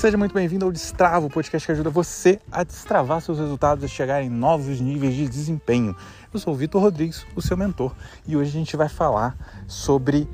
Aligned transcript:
seja 0.00 0.16
muito 0.16 0.32
bem-vindo 0.32 0.64
ao 0.64 0.72
Destravo, 0.72 1.26
o 1.26 1.30
podcast 1.30 1.66
que 1.66 1.72
ajuda 1.72 1.90
você 1.90 2.40
a 2.50 2.64
destravar 2.64 3.20
seus 3.20 3.38
resultados 3.38 3.84
e 3.84 3.88
chegar 3.88 4.22
em 4.22 4.30
novos 4.30 4.80
níveis 4.80 5.14
de 5.14 5.28
desempenho. 5.28 5.94
Eu 6.32 6.40
sou 6.40 6.54
o 6.54 6.56
Vitor 6.56 6.80
Rodrigues, 6.80 7.26
o 7.36 7.42
seu 7.42 7.54
mentor, 7.54 7.92
e 8.26 8.34
hoje 8.34 8.48
a 8.48 8.52
gente 8.58 8.74
vai 8.78 8.88
falar 8.88 9.36
sobre 9.68 10.26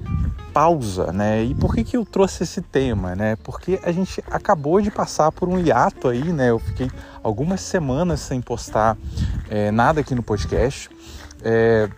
pausa, 0.52 1.12
né? 1.12 1.42
E 1.42 1.52
por 1.52 1.74
que, 1.74 1.82
que 1.82 1.96
eu 1.96 2.04
trouxe 2.04 2.44
esse 2.44 2.62
tema, 2.62 3.16
né? 3.16 3.34
Porque 3.42 3.80
a 3.82 3.90
gente 3.90 4.22
acabou 4.30 4.80
de 4.80 4.88
passar 4.88 5.32
por 5.32 5.48
um 5.48 5.58
hiato 5.58 6.06
aí, 6.06 6.32
né? 6.32 6.50
Eu 6.50 6.60
fiquei 6.60 6.88
algumas 7.20 7.60
semanas 7.60 8.20
sem 8.20 8.40
postar 8.40 8.96
é, 9.50 9.72
nada 9.72 10.00
aqui 10.00 10.14
no 10.14 10.22
podcast, 10.22 10.88
é, 11.42 11.90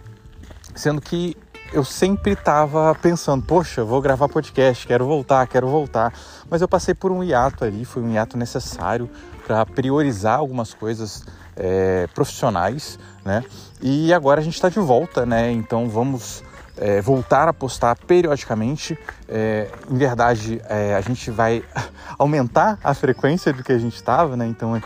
sendo 0.75 1.03
que 1.03 1.37
eu 1.73 1.85
sempre 1.85 2.33
estava 2.33 2.95
pensando, 2.95 3.45
poxa, 3.45 3.85
vou 3.85 4.01
gravar 4.01 4.29
podcast, 4.29 4.87
quero 4.87 5.07
voltar, 5.07 5.47
quero 5.47 5.69
voltar. 5.69 6.13
Mas 6.49 6.63
eu 6.63 6.69
passei 6.69 6.95
por 6.95 7.13
um 7.13 7.23
hiato 7.23 7.65
ali, 7.65 7.85
foi 7.85 8.03
um 8.03 8.13
hiato 8.13 8.37
necessário 8.39 9.09
para 9.47 9.65
priorizar 9.67 10.39
algumas 10.39 10.73
coisas 10.73 11.25
é, 11.57 12.07
profissionais, 12.15 12.99
né? 13.25 13.45
E 13.81 14.13
agora 14.13 14.41
a 14.41 14.45
gente 14.45 14.55
está 14.55 14.69
de 14.69 14.79
volta, 14.79 15.27
né? 15.27 15.51
Então 15.51 15.89
vamos 15.89 16.43
é, 16.77 17.01
voltar 17.01 17.49
a 17.49 17.53
postar 17.53 17.97
periodicamente. 17.97 18.99
É, 19.29 19.69
em 19.91 19.97
verdade, 19.97 20.61
a 20.97 21.01
gente 21.01 21.31
vai 21.31 21.63
aumentar 22.19 22.79
a 22.83 22.95
frequência 22.95 23.53
do 23.53 23.63
que 23.63 23.73
a 23.73 23.79
gente 23.79 23.97
estava, 23.97 24.37
né? 24.37 24.47
Então, 24.47 24.81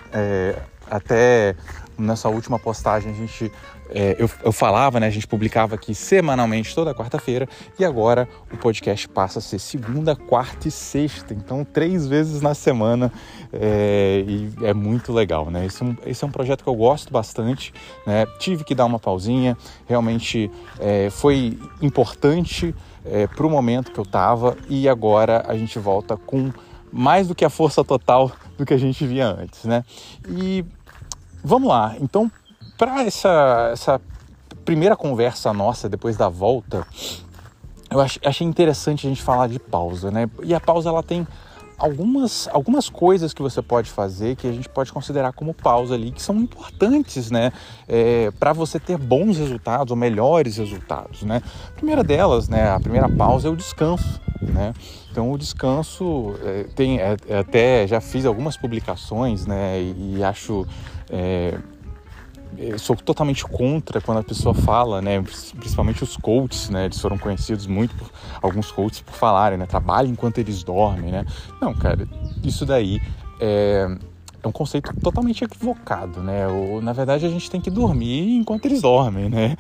até 0.91 1.55
nessa 1.98 2.28
última 2.28 2.58
postagem 2.58 3.12
a 3.12 3.14
gente 3.14 3.52
é, 3.95 4.16
eu, 4.19 4.28
eu, 4.42 4.52
falava, 4.52 4.98
né? 4.98 5.06
A 5.06 5.10
gente 5.10 5.27
publicava 5.27 5.74
aqui 5.74 5.95
semanalmente 5.95 6.74
toda 6.74 6.95
quarta-feira 6.95 7.48
e 7.78 7.84
agora 7.84 8.28
o 8.50 8.56
podcast 8.56 9.09
passa 9.09 9.38
a 9.38 9.42
ser 9.42 9.59
segunda, 9.59 10.16
quarta 10.16 10.69
e 10.69 10.70
sexta, 10.70 11.34
então 11.34 11.64
três 11.64 12.06
vezes 12.06 12.41
na 12.41 12.55
semana 12.55 13.12
é, 13.53 14.25
e 14.27 14.53
é 14.62 14.72
muito 14.72 15.12
legal, 15.12 15.50
né? 15.50 15.66
Esse, 15.66 15.84
é 15.84 16.11
esse, 16.11 16.25
é 16.25 16.27
um 16.27 16.31
projeto 16.31 16.62
que 16.62 16.69
eu 16.69 16.75
gosto 16.75 17.12
bastante, 17.12 17.72
né? 18.06 18.27
Tive 18.39 18.64
que 18.64 18.75
dar 18.75 18.86
uma 18.86 18.98
pausinha, 18.98 19.56
realmente 19.86 20.50
é, 20.81 21.11
foi 21.11 21.59
importante 21.81 22.75
é, 23.05 23.27
para 23.27 23.47
o 23.47 23.50
momento 23.50 23.92
que 23.92 23.98
eu 23.98 24.05
estava 24.05 24.56
e 24.69 24.88
agora 24.88 25.44
a 25.47 25.56
gente 25.56 25.78
volta 25.78 26.16
com 26.16 26.50
mais 26.91 27.28
do 27.28 27.34
que 27.34 27.44
a 27.44 27.50
força 27.50 27.84
total 27.84 28.33
do 28.56 28.64
que 28.64 28.75
a 28.75 28.78
gente 28.78 29.06
via 29.06 29.27
antes, 29.27 29.64
né? 29.64 29.84
E 30.28 30.64
vamos 31.42 31.69
lá, 31.69 31.97
então 32.00 32.31
para 32.83 33.05
essa, 33.05 33.70
essa 33.72 34.00
primeira 34.64 34.97
conversa 34.97 35.52
nossa 35.52 35.88
depois 35.88 36.16
da 36.16 36.28
volta, 36.28 36.84
eu 37.88 38.00
achei 38.00 38.44
interessante 38.44 39.06
a 39.06 39.08
gente 39.08 39.22
falar 39.22 39.47
de 39.47 39.61
pausa, 39.61 40.11
né? 40.11 40.28
E 40.42 40.52
a 40.52 40.58
pausa 40.58 40.88
ela 40.88 41.00
tem 41.00 41.25
algumas, 41.78 42.48
algumas 42.48 42.88
coisas 42.88 43.33
que 43.33 43.41
você 43.41 43.62
pode 43.62 43.88
fazer 43.88 44.34
que 44.34 44.48
a 44.48 44.53
gente 44.53 44.69
pode 44.69 44.92
considerar 44.92 45.33
como 45.33 45.55
pausa 45.55 45.94
ali, 45.94 46.10
que 46.10 46.20
são 46.20 46.36
importantes, 46.38 47.30
né? 47.30 47.53
É, 47.86 48.33
para 48.33 48.53
você 48.53 48.80
ter 48.80 48.98
bons 48.98 49.38
resultados 49.38 49.92
ou 49.92 49.97
melhores 49.97 50.56
resultados, 50.56 51.22
né? 51.22 51.41
A 51.69 51.72
primeira 51.77 52.03
delas, 52.03 52.48
né? 52.48 52.69
A 52.69 52.80
primeira 52.80 53.08
pausa 53.08 53.47
é 53.47 53.50
o 53.53 53.55
descanso, 53.55 54.20
né? 54.41 54.75
Então 55.08 55.30
o 55.30 55.38
descanso 55.38 56.34
é, 56.42 56.64
tem 56.75 56.98
é, 56.98 57.16
até 57.38 57.86
já 57.86 58.00
fiz 58.00 58.27
algumas 58.27 58.56
publicações, 58.56 59.47
né? 59.47 59.80
E, 59.80 60.16
e 60.16 60.25
acho 60.25 60.66
é, 61.08 61.56
eu 62.58 62.78
sou 62.78 62.97
totalmente 62.97 63.45
contra 63.45 64.00
quando 64.00 64.19
a 64.19 64.22
pessoa 64.22 64.55
fala, 64.55 65.00
né, 65.00 65.22
principalmente 65.56 66.03
os 66.03 66.17
coaches, 66.17 66.69
né, 66.69 66.86
eles 66.86 67.00
foram 67.00 67.19
conhecidos 67.19 67.67
muito 67.67 67.94
por 67.94 68.11
alguns 68.41 68.70
coaches 68.70 69.00
por 69.00 69.14
falarem, 69.14 69.59
né, 69.59 69.67
trabalhe 69.67 70.11
enquanto 70.11 70.39
eles 70.39 70.62
dormem, 70.62 71.11
né. 71.11 71.25
Não, 71.61 71.75
cara, 71.75 72.06
isso 72.42 72.67
daí 72.67 73.00
é, 73.41 73.86
é 74.43 74.49
um 74.49 74.53
conceito 74.53 74.93
totalmente 75.00 75.44
equivocado, 75.44 76.21
né? 76.21 76.47
Na 76.82 76.93
verdade, 76.93 77.25
a 77.25 77.28
gente 77.28 77.50
tem 77.50 77.60
que 77.60 77.71
dormir 77.71 78.37
enquanto 78.37 78.66
eles 78.66 78.82
dormem, 78.82 79.28
né? 79.28 79.56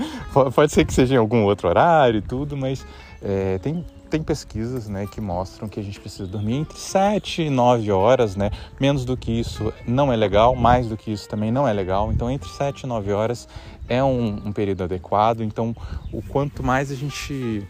Pode 0.54 0.72
ser 0.72 0.84
que 0.84 0.92
seja 0.92 1.14
em 1.14 1.18
algum 1.18 1.44
outro 1.44 1.68
horário 1.68 2.18
e 2.18 2.22
tudo, 2.22 2.56
mas 2.56 2.84
é, 3.22 3.58
tem 3.58 3.84
tem 4.12 4.22
pesquisas 4.22 4.90
né, 4.90 5.06
que 5.10 5.22
mostram 5.22 5.66
que 5.66 5.80
a 5.80 5.82
gente 5.82 5.98
precisa 5.98 6.26
dormir 6.26 6.56
entre 6.56 6.78
7 6.78 7.44
e 7.44 7.50
9 7.50 7.90
horas, 7.90 8.36
né? 8.36 8.50
Menos 8.78 9.06
do 9.06 9.16
que 9.16 9.32
isso 9.32 9.72
não 9.88 10.12
é 10.12 10.16
legal, 10.16 10.54
mais 10.54 10.86
do 10.86 10.98
que 10.98 11.10
isso 11.10 11.26
também 11.26 11.50
não 11.50 11.66
é 11.66 11.72
legal. 11.72 12.12
Então, 12.12 12.30
entre 12.30 12.46
7 12.50 12.82
e 12.82 12.86
9 12.86 13.10
horas 13.10 13.48
é 13.88 14.04
um, 14.04 14.48
um 14.48 14.52
período 14.52 14.84
adequado. 14.84 15.40
Então, 15.40 15.74
o 16.12 16.20
quanto 16.20 16.62
mais 16.62 16.92
a 16.92 16.94
gente 16.94 17.66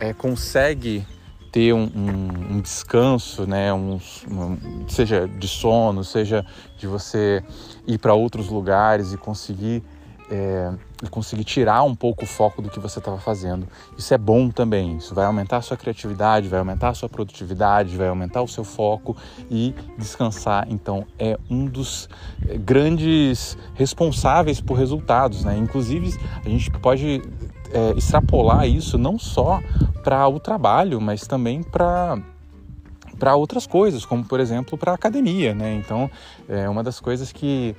é, 0.00 0.14
consegue 0.14 1.06
ter 1.52 1.74
um, 1.74 1.90
um, 1.94 2.56
um 2.56 2.60
descanso, 2.62 3.46
né? 3.46 3.70
Um, 3.70 3.98
seja 4.88 5.28
de 5.28 5.46
sono, 5.46 6.02
seja 6.02 6.42
de 6.78 6.86
você 6.86 7.44
ir 7.86 7.98
para 7.98 8.14
outros 8.14 8.48
lugares 8.48 9.12
e 9.12 9.18
conseguir 9.18 9.82
é, 10.30 10.72
conseguir 11.10 11.44
tirar 11.44 11.82
um 11.82 11.94
pouco 11.94 12.24
o 12.24 12.26
foco 12.26 12.60
do 12.60 12.70
que 12.70 12.80
você 12.80 12.98
estava 12.98 13.18
fazendo. 13.18 13.66
Isso 13.96 14.12
é 14.12 14.18
bom 14.18 14.50
também. 14.50 14.96
Isso 14.96 15.14
vai 15.14 15.24
aumentar 15.24 15.58
a 15.58 15.62
sua 15.62 15.76
criatividade, 15.76 16.48
vai 16.48 16.58
aumentar 16.58 16.90
a 16.90 16.94
sua 16.94 17.08
produtividade, 17.08 17.96
vai 17.96 18.08
aumentar 18.08 18.42
o 18.42 18.48
seu 18.48 18.64
foco 18.64 19.16
e 19.50 19.74
descansar. 19.98 20.66
Então 20.70 21.06
é 21.18 21.38
um 21.50 21.66
dos 21.66 22.08
é, 22.48 22.56
grandes 22.56 23.56
responsáveis 23.74 24.60
por 24.60 24.74
resultados, 24.74 25.44
né? 25.44 25.56
Inclusive 25.56 26.18
a 26.44 26.48
gente 26.48 26.70
pode 26.70 27.22
é, 27.72 27.90
extrapolar 27.96 28.66
isso 28.68 28.98
não 28.98 29.18
só 29.18 29.60
para 30.02 30.26
o 30.28 30.38
trabalho, 30.38 31.00
mas 31.00 31.26
também 31.26 31.62
para 31.62 32.18
para 33.18 33.34
outras 33.34 33.66
coisas, 33.66 34.04
como 34.04 34.24
por 34.24 34.40
exemplo 34.40 34.76
para 34.76 34.92
academia, 34.92 35.54
né? 35.54 35.74
Então, 35.74 36.10
é 36.48 36.68
uma 36.68 36.82
das 36.82 37.00
coisas 37.00 37.32
que 37.32 37.74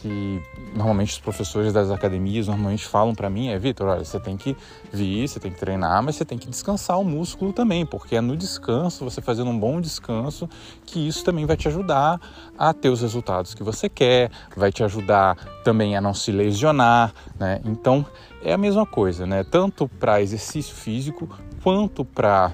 que 0.00 0.40
normalmente 0.74 1.12
os 1.12 1.18
professores 1.18 1.72
das 1.72 1.90
academias 1.90 2.46
normalmente 2.46 2.86
falam 2.86 3.14
para 3.14 3.28
mim 3.28 3.48
é, 3.48 3.58
Vitor, 3.58 3.88
olha, 3.88 4.04
você 4.04 4.20
tem 4.20 4.36
que 4.36 4.56
vir, 4.92 5.26
você 5.26 5.40
tem 5.40 5.50
que 5.50 5.58
treinar, 5.58 6.02
mas 6.02 6.16
você 6.16 6.24
tem 6.24 6.38
que 6.38 6.48
descansar 6.48 6.98
o 7.00 7.04
músculo 7.04 7.52
também, 7.52 7.84
porque 7.84 8.14
é 8.14 8.20
no 8.20 8.36
descanso, 8.36 9.04
você 9.04 9.20
fazendo 9.20 9.50
um 9.50 9.58
bom 9.58 9.80
descanso, 9.80 10.48
que 10.86 11.08
isso 11.08 11.24
também 11.24 11.46
vai 11.46 11.56
te 11.56 11.66
ajudar 11.68 12.20
a 12.56 12.72
ter 12.72 12.90
os 12.90 13.00
resultados 13.00 13.54
que 13.54 13.62
você 13.62 13.88
quer, 13.88 14.30
vai 14.56 14.70
te 14.70 14.84
ajudar 14.84 15.36
também 15.64 15.96
a 15.96 16.00
não 16.00 16.14
se 16.14 16.30
lesionar, 16.30 17.12
né? 17.38 17.60
Então, 17.64 18.06
é 18.42 18.52
a 18.52 18.58
mesma 18.58 18.86
coisa, 18.86 19.26
né? 19.26 19.42
Tanto 19.42 19.88
para 19.88 20.22
exercício 20.22 20.74
físico 20.74 21.28
quanto 21.62 22.04
para 22.04 22.52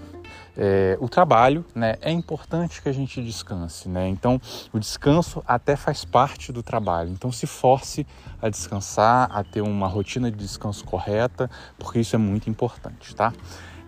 é, 0.57 0.97
o 1.01 1.09
trabalho, 1.09 1.65
né, 1.75 1.97
é 2.01 2.11
importante 2.11 2.81
que 2.81 2.89
a 2.89 2.93
gente 2.93 3.23
descanse, 3.23 3.89
né? 3.89 4.09
Então, 4.09 4.41
o 4.73 4.79
descanso 4.79 5.43
até 5.47 5.75
faz 5.77 6.05
parte 6.05 6.53
do 6.53 6.63
trabalho. 6.63 7.11
Então, 7.11 7.33
se 7.33 7.47
force 7.47 8.07
a 8.41 8.49
descansar, 8.49 9.29
a 9.33 9.43
ter 9.43 9.63
uma 9.63 9.89
rotina 9.89 10.31
de 10.31 10.37
descanso 10.37 10.85
correta, 10.85 11.51
porque 11.79 12.01
isso 12.01 12.15
é 12.15 12.19
muito 12.19 12.49
importante, 12.49 13.15
tá? 13.15 13.33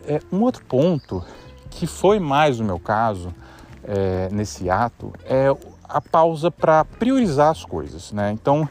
É, 0.07 0.21
um 0.33 0.43
outro 0.43 0.65
ponto 0.65 1.25
que 1.71 1.87
foi 1.87 2.19
mais 2.19 2.59
o 2.59 2.65
meu 2.65 2.79
caso 2.79 3.35
é, 3.85 4.29
nesse 4.33 4.69
ato 4.71 5.13
é 5.25 5.47
a 5.89 6.01
pausa 6.01 6.51
para 6.51 6.85
priorizar 6.85 7.51
as 7.51 7.65
coisas, 7.65 8.13
né? 8.13 8.33
Então, 8.33 8.69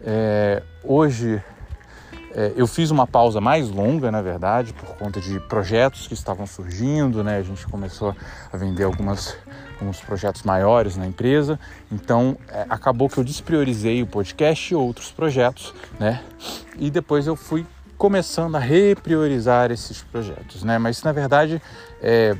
é, 0.00 0.62
hoje 0.82 1.42
é, 2.38 2.52
eu 2.54 2.68
fiz 2.68 2.92
uma 2.92 3.04
pausa 3.04 3.40
mais 3.40 3.68
longa, 3.68 4.12
na 4.12 4.22
verdade, 4.22 4.72
por 4.72 4.96
conta 4.96 5.20
de 5.20 5.40
projetos 5.40 6.06
que 6.06 6.14
estavam 6.14 6.46
surgindo, 6.46 7.24
né? 7.24 7.38
A 7.38 7.42
gente 7.42 7.66
começou 7.66 8.14
a 8.52 8.56
vender 8.56 8.84
algumas, 8.84 9.36
alguns 9.80 10.00
projetos 10.00 10.44
maiores 10.44 10.96
na 10.96 11.04
empresa, 11.04 11.58
então 11.90 12.38
é, 12.46 12.64
acabou 12.70 13.08
que 13.08 13.18
eu 13.18 13.24
despriorizei 13.24 14.04
o 14.04 14.06
podcast 14.06 14.72
e 14.72 14.76
outros 14.76 15.10
projetos, 15.10 15.74
né? 15.98 16.22
E 16.78 16.92
depois 16.92 17.26
eu 17.26 17.34
fui 17.34 17.66
começando 17.96 18.54
a 18.54 18.60
repriorizar 18.60 19.72
esses 19.72 20.04
projetos, 20.04 20.62
né? 20.62 20.78
Mas 20.78 21.02
na 21.02 21.10
verdade 21.10 21.60
é, 22.00 22.36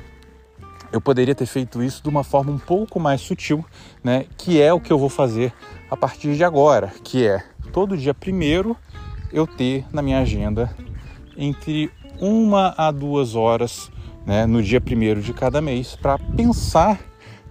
eu 0.93 1.01
poderia 1.01 1.35
ter 1.35 1.47
feito 1.47 1.83
isso 1.83 2.05
de 2.05 2.09
uma 2.09 2.23
forma 2.23 2.53
um 2.53 2.59
pouco 2.59 3.01
mais 3.01 3.21
sutil, 3.21 3.65
né? 4.05 4.27
Que 4.37 4.63
é 4.63 4.73
o 4.73 4.79
que 4.79 4.93
eu 4.93 4.99
vou 4.99 5.09
fazer 5.09 5.53
a 5.91 5.97
partir 5.97 6.37
de 6.37 6.45
agora, 6.45 6.93
que 7.03 7.27
é 7.27 7.43
todo 7.73 7.97
dia 7.97 8.15
primeiro 8.15 8.77
eu 9.33 9.47
ter 9.47 9.85
na 9.93 10.03
minha 10.03 10.19
agenda 10.19 10.75
entre 11.37 11.91
uma 12.21 12.75
a 12.77 12.91
duas 12.91 13.35
horas 13.35 13.91
né, 14.27 14.47
no 14.47 14.63
dia 14.63 14.81
primeiro 14.81 15.23
de 15.23 15.33
cada 15.33 15.61
mês 15.61 15.97
para 15.97 16.19
pensar 16.19 17.01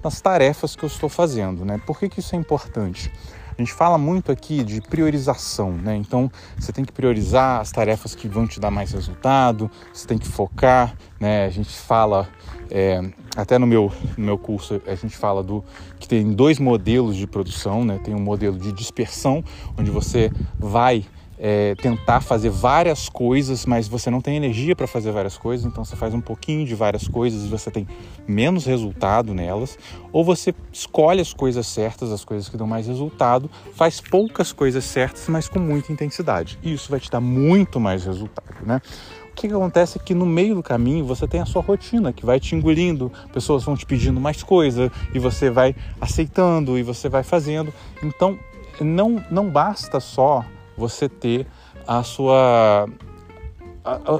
nas 0.04 0.22
tarefas 0.22 0.76
que 0.76 0.84
eu 0.84 0.88
estou 0.88 1.10
fazendo. 1.10 1.66
Né? 1.66 1.82
Por 1.86 2.00
que, 2.00 2.10
que 2.10 2.20
isso 2.20 2.36
é 2.36 2.38
importante? 2.38 3.12
A 3.58 3.62
gente 3.62 3.74
fala 3.74 3.98
muito 3.98 4.32
aqui 4.32 4.64
de 4.64 4.80
priorização, 4.82 5.72
né? 5.72 5.96
Então 5.96 6.32
você 6.60 6.72
tem 6.72 6.86
que 6.86 6.92
priorizar 6.92 7.60
as 7.60 7.72
tarefas 7.72 8.14
que 8.14 8.28
vão 8.28 8.46
te 8.46 8.60
dar 8.60 8.70
mais 8.70 8.92
resultado, 8.92 9.70
você 9.92 10.06
tem 10.06 10.16
que 10.16 10.28
focar, 10.28 10.96
né? 11.20 11.46
A 11.46 11.50
gente 11.50 11.76
fala 11.76 12.30
é, 12.70 13.02
até 13.36 13.58
no 13.58 13.66
meu, 13.66 13.92
no 14.16 14.26
meu 14.26 14.38
curso 14.38 14.80
a 14.86 14.94
gente 14.94 15.18
fala 15.18 15.42
do 15.42 15.64
que 16.00 16.08
tem 16.08 16.34
dois 16.34 16.60
modelos 16.60 17.16
de 17.16 17.26
produção, 17.26 17.84
né? 17.84 18.00
Tem 18.04 18.14
um 18.14 18.20
modelo 18.20 18.60
de 18.60 18.72
dispersão, 18.72 19.44
onde 19.76 19.90
você 19.90 20.32
vai 20.60 21.04
é, 21.38 21.76
tentar 21.76 22.22
fazer 22.22 22.50
várias 22.50 23.10
coisas, 23.10 23.66
mas 23.66 23.88
você 23.88 24.10
não 24.10 24.22
tem 24.22 24.36
energia 24.36 24.76
para 24.76 24.88
fazer 24.88 25.12
várias 25.12 25.38
coisas, 25.38 25.66
então 25.66 25.86
você 25.86 25.96
faz 25.96 26.14
um 26.14 26.22
pouquinho 26.22 26.66
de 26.66 26.74
várias 26.74 27.08
coisas 27.08 27.44
e 27.44 27.48
você 27.48 27.70
tem 27.70 27.88
menos 28.28 28.66
resultado 28.66 29.34
nelas, 29.34 29.78
ou 30.12 30.24
você 30.24 30.54
escolhe 30.72 31.22
as 31.22 31.34
coisas 31.34 31.68
certas, 31.68 32.12
as 32.12 32.26
coisas 32.26 32.50
que 32.50 32.58
dão 32.58 32.66
mais 32.66 32.88
resultado, 32.88 33.50
faz 33.74 34.02
poucas 34.02 34.52
coisas 34.52 34.84
certas, 34.84 35.28
mas 35.28 35.48
com 35.48 35.60
muita 35.60 35.92
intensidade. 35.92 36.58
E 36.64 36.74
isso 36.74 36.90
vai 36.90 37.00
te 37.00 37.10
dar 37.12 37.22
muito 37.22 37.80
mais 37.80 38.04
resultado, 38.04 38.66
né? 38.66 38.82
O 39.32 39.40
que, 39.40 39.48
que 39.48 39.54
acontece 39.54 40.00
é 40.00 40.02
que 40.02 40.16
no 40.16 40.26
meio 40.26 40.56
do 40.56 40.64
caminho 40.64 41.06
você 41.06 41.28
tem 41.28 41.40
a 41.40 41.46
sua 41.46 41.62
rotina 41.62 42.12
que 42.12 42.26
vai 42.26 42.40
te 42.40 42.56
engolindo, 42.56 43.12
pessoas 43.32 43.64
vão 43.64 43.78
te 43.78 43.86
pedindo 43.86 44.20
mais 44.20 44.42
coisa 44.42 44.92
e 45.14 45.20
você 45.20 45.52
vai 45.52 45.76
aceitando 46.02 46.76
e 46.76 46.82
você 46.82 47.08
vai 47.08 47.22
fazendo. 47.22 47.72
Então 48.02 48.40
não, 48.82 49.24
não 49.30 49.48
basta 49.48 50.00
só 50.00 50.44
você 50.78 51.10
ter 51.10 51.48
a 51.88 52.04
sua 52.04 52.88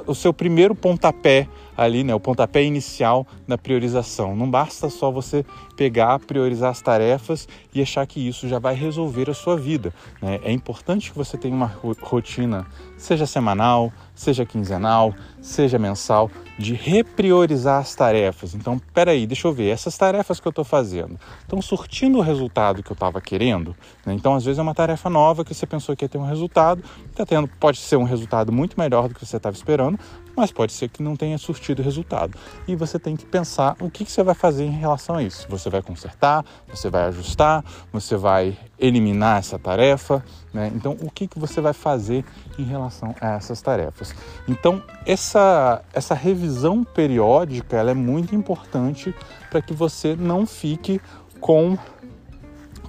o 0.06 0.14
seu 0.14 0.32
primeiro 0.32 0.74
pontapé 0.74 1.46
ali, 1.76 2.02
né, 2.02 2.14
o 2.14 2.20
pontapé 2.20 2.62
inicial 2.64 3.26
na 3.46 3.58
priorização. 3.58 4.34
Não 4.34 4.50
basta 4.50 4.88
só 4.88 5.10
você 5.10 5.44
pegar, 5.78 6.18
priorizar 6.18 6.72
as 6.72 6.82
tarefas 6.82 7.46
e 7.72 7.80
achar 7.80 8.04
que 8.04 8.18
isso 8.18 8.48
já 8.48 8.58
vai 8.58 8.74
resolver 8.74 9.30
a 9.30 9.34
sua 9.34 9.56
vida. 9.56 9.94
Né? 10.20 10.40
É 10.42 10.50
importante 10.50 11.12
que 11.12 11.16
você 11.16 11.38
tenha 11.38 11.54
uma 11.54 11.72
rotina, 12.02 12.66
seja 12.96 13.26
semanal, 13.26 13.92
seja 14.12 14.44
quinzenal, 14.44 15.14
seja 15.40 15.78
mensal, 15.78 16.28
de 16.58 16.74
repriorizar 16.74 17.80
as 17.80 17.94
tarefas. 17.94 18.56
Então, 18.56 18.80
peraí, 18.92 19.24
deixa 19.24 19.46
eu 19.46 19.52
ver, 19.52 19.68
essas 19.68 19.96
tarefas 19.96 20.40
que 20.40 20.48
eu 20.48 20.50
estou 20.50 20.64
fazendo 20.64 21.16
estão 21.40 21.62
surtindo 21.62 22.18
o 22.18 22.20
resultado 22.20 22.82
que 22.82 22.90
eu 22.90 22.94
estava 22.94 23.20
querendo? 23.20 23.76
Né? 24.04 24.14
Então, 24.14 24.34
às 24.34 24.44
vezes 24.44 24.58
é 24.58 24.62
uma 24.62 24.74
tarefa 24.74 25.08
nova 25.08 25.44
que 25.44 25.54
você 25.54 25.64
pensou 25.64 25.94
que 25.94 26.04
ia 26.04 26.08
ter 26.08 26.18
um 26.18 26.26
resultado, 26.26 26.82
está 27.08 27.24
tendo, 27.24 27.46
pode 27.46 27.78
ser 27.78 27.96
um 27.96 28.02
resultado 28.02 28.50
muito 28.50 28.76
melhor 28.76 29.06
do 29.06 29.14
que 29.14 29.24
você 29.24 29.36
estava 29.36 29.54
esperando, 29.54 29.96
mas 30.38 30.52
pode 30.52 30.72
ser 30.72 30.88
que 30.88 31.02
não 31.02 31.16
tenha 31.16 31.36
surtido 31.36 31.82
resultado. 31.82 32.38
E 32.66 32.76
você 32.76 32.98
tem 32.98 33.16
que 33.16 33.26
pensar 33.26 33.76
o 33.80 33.90
que, 33.90 34.04
que 34.04 34.10
você 34.10 34.22
vai 34.22 34.34
fazer 34.34 34.64
em 34.64 34.70
relação 34.70 35.16
a 35.16 35.22
isso. 35.22 35.46
Você 35.48 35.67
vai 35.68 35.82
consertar, 35.82 36.44
você 36.68 36.88
vai 36.90 37.04
ajustar, 37.04 37.64
você 37.92 38.16
vai 38.16 38.56
eliminar 38.78 39.38
essa 39.38 39.58
tarefa, 39.58 40.24
né? 40.52 40.70
Então, 40.74 40.96
o 41.00 41.10
que, 41.10 41.26
que 41.26 41.38
você 41.38 41.60
vai 41.60 41.72
fazer 41.72 42.24
em 42.58 42.64
relação 42.64 43.14
a 43.20 43.34
essas 43.34 43.60
tarefas? 43.60 44.14
Então, 44.46 44.82
essa, 45.06 45.82
essa 45.92 46.14
revisão 46.14 46.84
periódica 46.84 47.76
ela 47.76 47.90
é 47.90 47.94
muito 47.94 48.34
importante 48.34 49.14
para 49.50 49.60
que 49.60 49.74
você 49.74 50.16
não 50.16 50.46
fique 50.46 51.00
com 51.40 51.76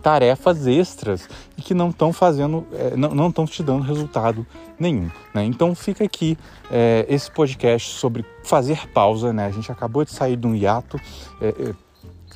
tarefas 0.02 0.66
extras 0.66 1.30
e 1.58 1.62
que 1.62 1.74
não 1.74 1.90
estão 1.90 2.12
fazendo, 2.12 2.66
é, 2.74 2.96
não 2.96 3.30
estão 3.30 3.46
te 3.46 3.62
dando 3.62 3.84
resultado 3.84 4.46
nenhum. 4.80 5.10
Né? 5.34 5.44
Então 5.44 5.76
fica 5.76 6.04
aqui 6.04 6.38
é, 6.72 7.06
esse 7.10 7.30
podcast 7.30 7.96
sobre 7.96 8.26
fazer 8.44 8.88
pausa. 8.90 9.34
Né? 9.34 9.46
A 9.46 9.52
gente 9.52 9.72
acabou 9.72 10.04
de 10.04 10.12
sair 10.12 10.36
de 10.36 10.48
um 10.48 10.56
hiato 10.56 11.00
é, 11.42 11.50
é 11.50 11.89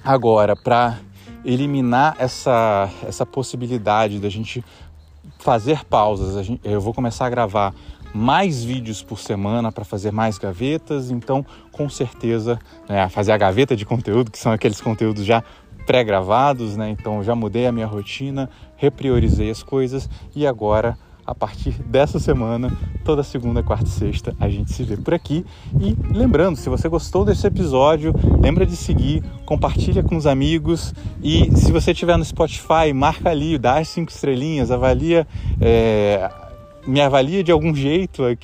agora 0.03 0.55
para 0.55 0.99
eliminar 1.45 2.15
essa, 2.19 2.89
essa 3.07 3.25
possibilidade 3.25 4.19
da 4.19 4.29
gente 4.29 4.63
fazer 5.39 5.83
pausas. 5.85 6.45
Gente, 6.45 6.61
eu 6.63 6.79
vou 6.79 6.93
começar 6.93 7.25
a 7.25 7.29
gravar 7.29 7.73
mais 8.13 8.63
vídeos 8.63 9.01
por 9.01 9.19
semana 9.19 9.71
para 9.71 9.83
fazer 9.83 10.11
mais 10.11 10.37
gavetas, 10.37 11.09
então 11.09 11.45
com 11.71 11.89
certeza 11.89 12.59
né, 12.87 13.09
fazer 13.09 13.31
a 13.31 13.37
gaveta 13.37 13.75
de 13.75 13.85
conteúdo, 13.85 14.31
que 14.31 14.37
são 14.37 14.51
aqueles 14.51 14.79
conteúdos 14.79 15.25
já 15.25 15.43
pré-gravados, 15.85 16.77
né? 16.77 16.89
Então 16.89 17.23
já 17.23 17.35
mudei 17.35 17.65
a 17.67 17.71
minha 17.71 17.87
rotina, 17.87 18.49
repriorizei 18.77 19.49
as 19.49 19.63
coisas 19.63 20.09
e 20.35 20.47
agora 20.47 20.97
a 21.25 21.33
partir 21.33 21.71
dessa 21.83 22.19
semana, 22.19 22.71
toda 23.03 23.23
segunda, 23.23 23.63
quarta 23.63 23.85
e 23.85 23.89
sexta, 23.89 24.35
a 24.39 24.49
gente 24.49 24.73
se 24.73 24.83
vê 24.83 24.97
por 24.97 25.13
aqui. 25.13 25.45
E 25.79 25.95
lembrando, 26.15 26.55
se 26.55 26.69
você 26.69 26.89
gostou 26.89 27.23
desse 27.25 27.47
episódio, 27.47 28.13
lembra 28.41 28.65
de 28.65 28.75
seguir, 28.75 29.23
compartilha 29.45 30.03
com 30.03 30.15
os 30.15 30.25
amigos 30.25 30.93
e 31.21 31.49
se 31.55 31.71
você 31.71 31.91
estiver 31.91 32.17
no 32.17 32.25
Spotify, 32.25 32.93
marca 32.93 33.29
ali, 33.29 33.57
dá 33.57 33.79
as 33.79 33.87
cinco 33.87 34.11
estrelinhas, 34.11 34.71
avalia 34.71 35.27
é, 35.61 36.29
me 36.85 37.01
avalia 37.01 37.43
de 37.43 37.51
algum 37.51 37.73
jeito 37.73 38.23
eh, 38.25 38.35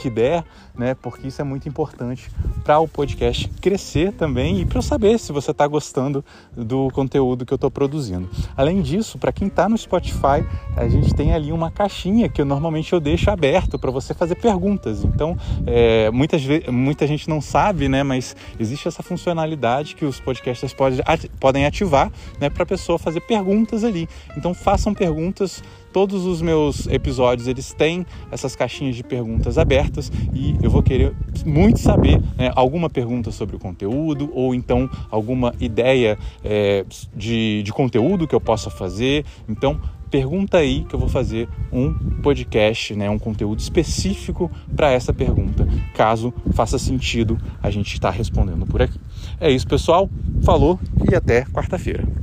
que 0.00 0.10
der, 0.10 0.44
né? 0.74 0.94
Porque 0.94 1.28
isso 1.28 1.40
é 1.40 1.44
muito 1.44 1.68
importante 1.68 2.30
para 2.64 2.78
o 2.78 2.88
podcast 2.88 3.48
crescer 3.60 4.12
também 4.12 4.60
e 4.60 4.64
para 4.64 4.78
eu 4.78 4.82
saber 4.82 5.18
se 5.18 5.32
você 5.32 5.50
está 5.50 5.66
gostando 5.66 6.24
do 6.56 6.88
conteúdo 6.92 7.44
que 7.44 7.52
eu 7.52 7.56
estou 7.56 7.70
produzindo. 7.70 8.28
Além 8.56 8.80
disso, 8.80 9.18
para 9.18 9.32
quem 9.32 9.48
está 9.48 9.68
no 9.68 9.76
Spotify, 9.76 10.44
a 10.76 10.88
gente 10.88 11.14
tem 11.14 11.34
ali 11.34 11.52
uma 11.52 11.70
caixinha 11.70 12.28
que 12.28 12.40
eu, 12.40 12.44
normalmente 12.44 12.92
eu 12.92 13.00
deixo 13.00 13.30
aberto 13.30 13.78
para 13.78 13.90
você 13.90 14.14
fazer 14.14 14.36
perguntas. 14.36 15.04
Então, 15.04 15.36
é, 15.66 16.10
muitas 16.10 16.42
muita 16.70 17.06
gente 17.06 17.28
não 17.28 17.40
sabe, 17.40 17.88
né? 17.88 18.02
Mas 18.02 18.34
existe 18.58 18.88
essa 18.88 19.02
funcionalidade 19.02 19.94
que 19.94 20.04
os 20.04 20.20
podcasters 20.20 20.72
pode, 20.72 21.02
podem 21.38 21.66
ativar, 21.66 22.10
né? 22.40 22.48
Para 22.48 22.62
a 22.62 22.66
pessoa 22.66 22.98
fazer 22.98 23.20
perguntas 23.20 23.84
ali. 23.84 24.08
Então, 24.36 24.54
façam 24.54 24.94
perguntas 24.94 25.62
todos 25.92 26.24
os 26.26 26.40
meus 26.40 26.86
episódios 26.86 27.46
eles 27.46 27.72
têm 27.72 28.06
essas 28.30 28.56
caixinhas 28.56 28.96
de 28.96 29.02
perguntas 29.02 29.58
abertas 29.58 30.10
e 30.32 30.56
eu 30.62 30.70
vou 30.70 30.82
querer 30.82 31.14
muito 31.44 31.80
saber 31.80 32.20
né, 32.36 32.50
alguma 32.54 32.88
pergunta 32.88 33.30
sobre 33.30 33.56
o 33.56 33.58
conteúdo 33.58 34.30
ou 34.32 34.54
então 34.54 34.88
alguma 35.10 35.54
ideia 35.60 36.18
é, 36.44 36.84
de, 37.14 37.62
de 37.62 37.72
conteúdo 37.72 38.26
que 38.26 38.34
eu 38.34 38.40
possa 38.40 38.70
fazer. 38.70 39.24
Então 39.48 39.80
pergunta 40.10 40.58
aí 40.58 40.84
que 40.84 40.94
eu 40.94 40.98
vou 40.98 41.08
fazer 41.08 41.48
um 41.72 41.94
podcast, 42.20 42.94
né, 42.94 43.08
um 43.08 43.18
conteúdo 43.18 43.60
específico 43.60 44.50
para 44.76 44.92
essa 44.92 45.10
pergunta, 45.10 45.66
caso 45.94 46.34
faça 46.52 46.78
sentido 46.78 47.38
a 47.62 47.70
gente 47.70 47.94
estar 47.94 48.12
tá 48.12 48.16
respondendo 48.16 48.66
por 48.66 48.82
aqui. 48.82 49.00
É 49.40 49.50
isso, 49.50 49.66
pessoal. 49.66 50.10
Falou 50.42 50.78
e 51.10 51.14
até 51.14 51.44
quarta-feira. 51.46 52.21